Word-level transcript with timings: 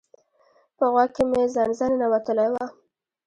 په 0.77 0.85
غوږ 0.93 1.09
کی 1.15 1.23
می 1.29 1.41
زنځه 1.55 1.85
ننوتلی 1.91 2.47
وه 2.51 2.65